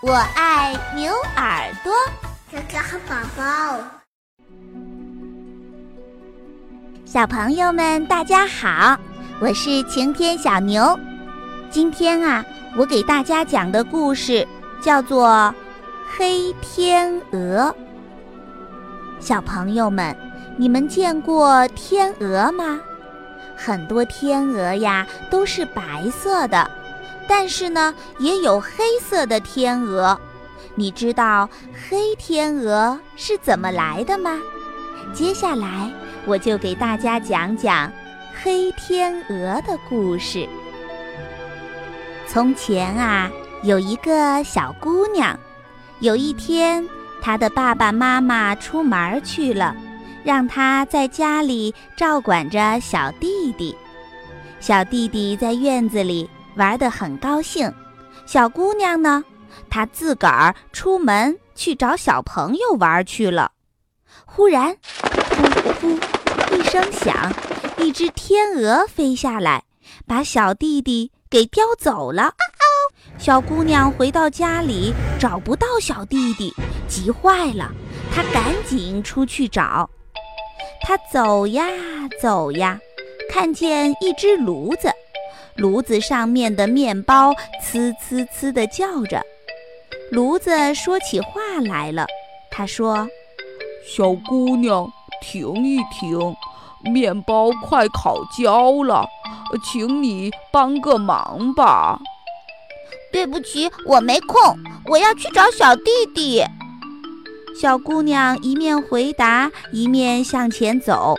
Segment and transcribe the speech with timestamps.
[0.00, 1.92] 我爱牛耳朵
[2.52, 3.80] 哥哥和宝宝。
[7.04, 8.96] 小朋友们，大家好，
[9.40, 10.96] 我是晴天小牛。
[11.68, 12.44] 今天啊，
[12.76, 14.46] 我给大家讲的故事
[14.80, 15.28] 叫做
[16.16, 17.62] 《黑天鹅》。
[19.18, 20.16] 小朋友们，
[20.56, 22.78] 你们见过天鹅吗？
[23.56, 26.70] 很多天鹅呀都是白色的，
[27.28, 30.18] 但是呢，也有黑色的天鹅。
[30.74, 31.48] 你知道
[31.88, 34.38] 黑天鹅是怎么来的吗？
[35.12, 35.92] 接下来
[36.24, 37.92] 我就给大家讲讲
[38.42, 40.48] 黑天鹅的故事。
[42.26, 43.30] 从前啊，
[43.62, 45.38] 有一个小姑娘，
[46.00, 46.86] 有一天，
[47.20, 49.74] 她的爸爸妈妈出门去了。
[50.24, 53.74] 让她在家里照管着小弟弟，
[54.60, 57.72] 小弟弟在院子里玩得很高兴。
[58.26, 59.24] 小姑娘呢，
[59.70, 63.52] 她自个儿出门去找小朋友玩去了。
[64.26, 65.98] 忽然，呼呼
[66.54, 67.32] 一声响，
[67.78, 69.64] 一只天鹅飞下来，
[70.06, 72.34] 把小弟弟给叼走了。
[73.16, 76.54] 小姑娘回到家里找不到小弟弟，
[76.86, 77.72] 急坏了，
[78.14, 79.88] 她赶紧出去找。
[80.82, 81.64] 她走呀
[82.20, 82.78] 走呀，
[83.30, 84.88] 看见一只炉子，
[85.58, 89.20] 炉子上面的面包呲呲呲地叫着。
[90.10, 92.06] 炉子说起话来了，
[92.50, 93.06] 他说
[93.86, 96.34] ：“小姑娘，停一停，
[96.90, 99.06] 面包快烤焦了，
[99.64, 101.98] 请你帮个忙吧。”
[103.12, 104.38] 对不起，我没空，
[104.86, 106.44] 我要去找小弟弟。
[107.60, 111.16] 小姑娘一面回答，一面向前走。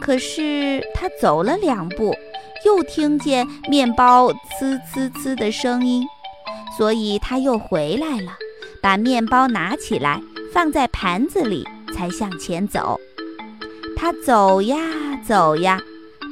[0.00, 2.14] 可是她走了两步，
[2.64, 4.28] 又听见面包
[4.60, 6.04] 呲呲呲的声音，
[6.76, 8.32] 所以她又回来了，
[8.80, 10.20] 把面包拿起来
[10.52, 12.98] 放在盘子里，才向前走。
[13.96, 14.76] 她走呀
[15.26, 15.80] 走呀，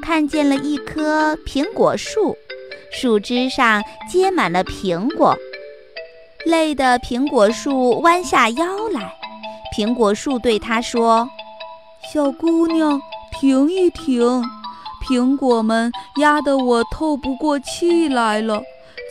[0.03, 2.37] 看见了一棵苹果树，
[2.93, 5.37] 树枝上结满了苹果，
[6.47, 9.13] 累得苹果树弯下腰来。
[9.77, 11.29] 苹果树对他说
[12.13, 13.01] ：“小姑娘，
[13.39, 14.43] 停一停，
[15.09, 18.63] 苹果们压得我透不过气来了，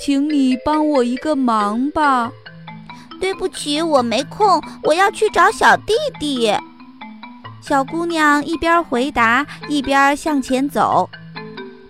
[0.02, 2.32] 请你帮我一个忙吧。
[3.20, 6.54] ”“对不起，我没空，我要去找小弟弟。”
[7.62, 11.10] 小姑娘一边回答，一边向前走。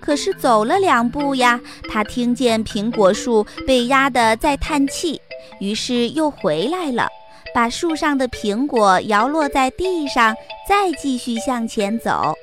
[0.02, 5.22] 可是走了两步呀，她听见苹果树被压得在叹气，
[5.60, 7.08] 于是又回来了。
[7.54, 10.36] 把树上的苹果摇落在地上，
[10.68, 12.34] 再继续向前走。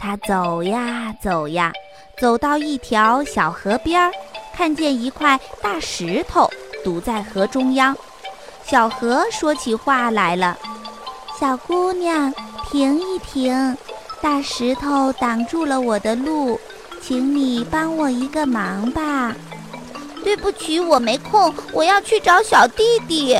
[0.00, 1.70] 他走呀走呀，
[2.18, 4.10] 走到一条小河边儿，
[4.56, 6.48] 看见一块大石头
[6.82, 7.94] 堵在河中央。
[8.64, 10.56] 小河说起话来了
[11.38, 12.32] ：“小姑娘，
[12.70, 13.76] 停一停，
[14.22, 16.58] 大石头挡住了我的路，
[17.02, 19.36] 请你帮我一个忙吧。
[20.24, 23.38] ”“对不起，我没空，我要去找小弟弟。”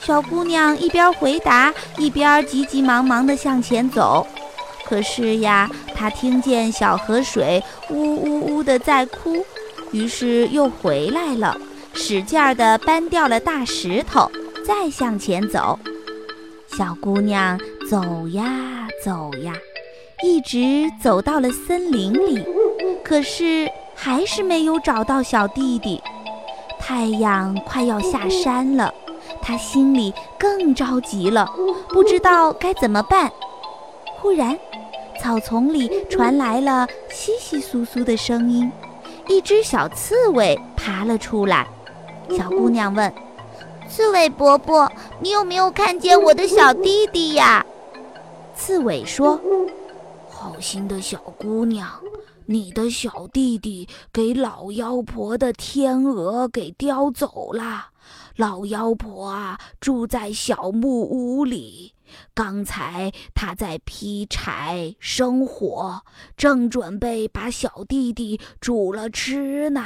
[0.00, 4.26] 小姑娘一边回答，一边急急忙忙地向前走。
[4.84, 9.44] 可是呀，他听见小河水呜呜呜的在哭，
[9.90, 11.56] 于是又回来了，
[11.94, 14.30] 使劲儿地搬掉了大石头，
[14.66, 15.78] 再向前走。
[16.76, 17.58] 小姑娘
[17.90, 19.52] 走呀走呀，
[20.22, 22.44] 一直走到了森林里，
[23.04, 26.02] 可是还是没有找到小弟弟。
[26.78, 28.92] 太阳快要下山了。
[29.40, 31.48] 他心里更着急了，
[31.88, 33.30] 不知道该怎么办。
[34.22, 34.56] 忽然，
[35.20, 38.70] 草丛里传来了窸窸窣窣的声音，
[39.28, 41.66] 一只小刺猬爬了出来。
[42.30, 43.12] 小姑娘问
[43.90, 44.88] ：“刺猬伯伯，
[45.18, 47.66] 你有没有看见我的小弟弟呀？”
[48.54, 49.40] 刺猬说
[50.30, 51.88] ：“好心的小姑娘，
[52.46, 57.88] 你的小弟弟给老妖婆的天鹅给叼走了。”
[58.36, 61.92] 老妖婆啊，住在小木屋里。
[62.34, 66.02] 刚才她在劈柴生火，
[66.36, 69.82] 正准备把小弟弟煮了吃呢。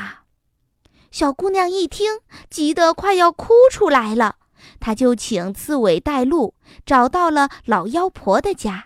[1.11, 2.21] 小姑娘一听，
[2.51, 4.37] 急得快要哭出来了。
[4.81, 8.85] 她就请刺猬带路，找到了老妖婆的家。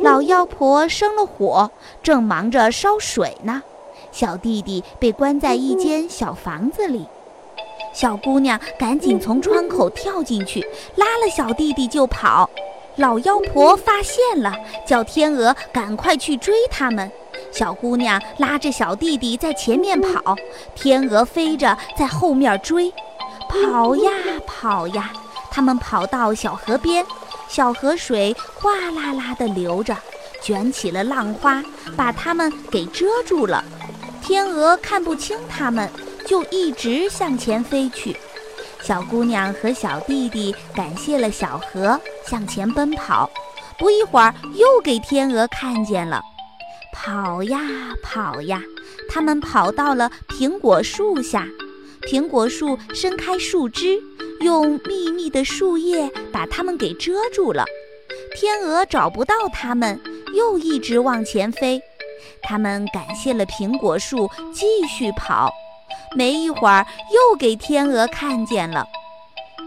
[0.00, 1.70] 老妖婆生了火，
[2.02, 3.62] 正忙着烧水呢。
[4.12, 7.06] 小弟弟被关在一间小房子里。
[7.92, 10.64] 小姑娘赶紧从窗口跳进去，
[10.96, 12.48] 拉了小弟弟就跑。
[12.96, 14.54] 老妖婆发现了，
[14.86, 17.10] 叫天鹅赶快去追他们。
[17.52, 20.36] 小姑娘拉着小弟弟在前面跑，
[20.74, 22.92] 天鹅飞着在后面追。
[23.48, 24.10] 跑呀
[24.46, 25.10] 跑呀，
[25.50, 27.04] 他们跑到小河边，
[27.48, 29.96] 小河水哗啦啦地流着，
[30.42, 31.62] 卷起了浪花，
[31.96, 33.64] 把它们给遮住了。
[34.22, 35.90] 天鹅看不清它们，
[36.30, 38.16] 就一直向前飞去。
[38.80, 43.28] 小姑娘和小弟弟感谢了小河，向前奔跑。
[43.76, 46.22] 不一会儿，又给天鹅看见了。
[46.92, 47.58] 跑呀
[48.00, 48.62] 跑呀，
[49.08, 51.48] 他们跑到了苹果树下。
[52.02, 54.00] 苹果树伸开树枝，
[54.40, 57.64] 用密密的树叶把它们给遮住了。
[58.36, 60.00] 天鹅找不到它们，
[60.32, 61.82] 又一直往前飞。
[62.40, 65.52] 他们感谢了苹果树，继续跑。
[66.16, 68.84] 没一会儿，又给天鹅看见了。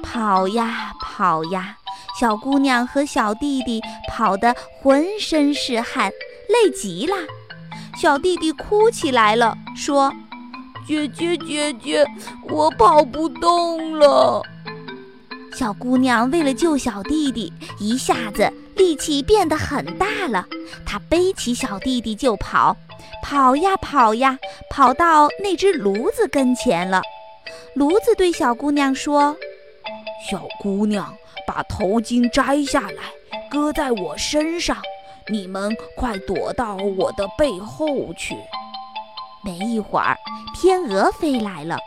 [0.03, 1.77] 跑呀跑呀，
[2.19, 6.11] 小姑娘和小弟弟跑得浑身是汗，
[6.49, 7.15] 累极了。
[7.95, 10.11] 小弟弟哭起来了，说
[10.85, 12.05] ：“姐姐姐姐，
[12.49, 14.41] 我跑不动了。”
[15.55, 20.45] 小姑娘为了救小弟弟，一下子力气变得很大了。
[20.85, 22.75] 她背起小弟弟就跑，
[23.21, 24.37] 跑呀跑呀，
[24.69, 27.01] 跑到那只炉子跟前了。
[27.75, 29.35] 炉子对小姑娘说
[30.29, 31.13] ：“小姑娘，
[31.47, 33.03] 把头巾摘下来，
[33.49, 34.77] 搁在我身上。
[35.29, 38.35] 你们快躲到我的背后去。”
[39.43, 40.17] 没一会儿，
[40.55, 41.77] 天鹅飞来了，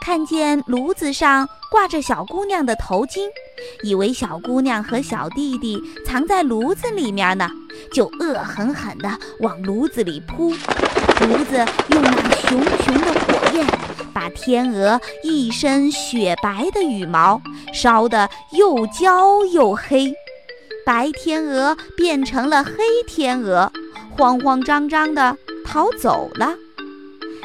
[0.00, 1.48] 看见炉子上。
[1.70, 3.20] 挂着小姑娘的头巾，
[3.82, 7.48] 以为小姑娘和小弟弟藏在炉子里面呢，
[7.90, 9.08] 就恶狠狠地
[9.40, 10.50] 往炉子里扑。
[10.50, 11.56] 炉子
[11.88, 13.66] 用那熊熊的火焰，
[14.12, 17.40] 把天鹅一身雪白的羽毛
[17.72, 20.12] 烧得又焦又黑，
[20.84, 22.72] 白天鹅变成了黑
[23.06, 23.70] 天鹅，
[24.10, 26.54] 慌慌张张地逃走了。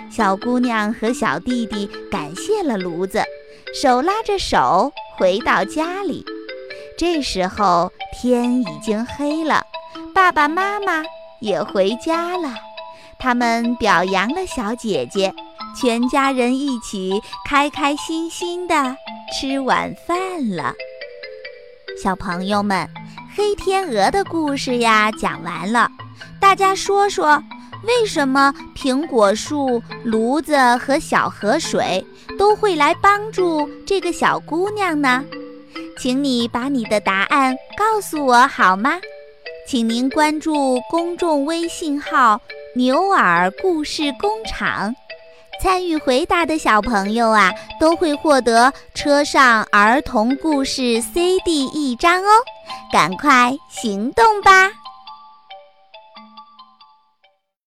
[0.10, 3.24] 小姑娘和小弟弟感谢了炉子。
[3.80, 6.26] 手拉着手回到家里，
[6.98, 9.62] 这时候天已经黑了，
[10.18, 11.04] 爸爸妈妈
[11.42, 12.56] 也回家了。
[13.20, 15.32] 他们表扬了小姐姐，
[15.80, 18.98] 全家人一起开开心心的
[19.32, 20.18] 吃晚饭
[20.50, 20.74] 了。
[22.02, 22.90] 小朋友们，
[23.36, 25.88] 黑天鹅的故事呀讲完了，
[26.42, 27.40] 大家说说。
[27.84, 32.04] 为什么苹果树、炉子和小河水
[32.40, 35.24] 都会来帮助这个小姑娘呢？
[36.00, 39.00] 请你把你的答案告诉我好吗？
[39.68, 42.40] 请您关注公众微信号
[42.74, 44.96] “牛耳故事工厂”，
[45.62, 52.30] 参与回答的小朋友啊，都会获得车上儿童故事 CD 一张哦！
[52.94, 54.72] 赶快行动吧！